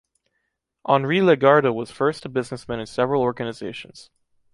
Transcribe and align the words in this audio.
Henri 0.87 1.19
Legarda 1.19 1.71
was 1.71 1.91
first 1.91 2.25
a 2.25 2.29
businessman 2.29 2.79
in 2.79 2.87
several 2.87 3.21
organizations. 3.21 4.09